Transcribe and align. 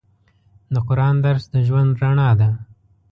د 0.73 0.75
قرآن 0.87 1.15
درس 1.25 1.43
د 1.53 1.55
ژوند 1.67 1.91
رڼا 2.01 2.29
ده. 2.39 2.49